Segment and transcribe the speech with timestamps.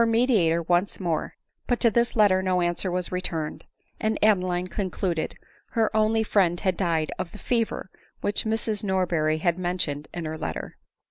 [0.03, 1.35] mediator once more;
[1.69, 3.65] I tut to this letter no answer was returned;
[3.99, 5.37] and Adeline concluded
[5.73, 10.39] her only friend had died of the fever which Mrs Norberry had mentioned in her
[10.39, 10.79] letter.